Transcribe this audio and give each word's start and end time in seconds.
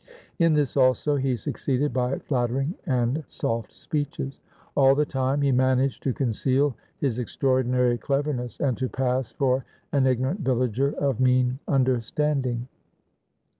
In 0.39 0.53
this 0.53 0.75
also 0.75 1.15
he 1.17 1.35
succeeded 1.35 1.93
by 1.93 2.17
flattering 2.17 2.73
and 2.87 3.23
soft 3.27 3.75
speeches. 3.75 4.39
All 4.75 4.95
the 4.95 5.05
time 5.05 5.43
he 5.43 5.51
managed 5.51 6.01
to 6.01 6.11
conceal 6.11 6.75
his 6.97 7.19
extraordinary 7.19 7.99
cleverness, 7.99 8.59
and 8.59 8.75
to 8.79 8.89
pass 8.89 9.31
for 9.31 9.63
an 9.91 10.05
igno 10.05 10.23
rant 10.23 10.39
villager 10.39 10.93
of 10.93 11.19
mean 11.19 11.59
understanding. 11.67 12.67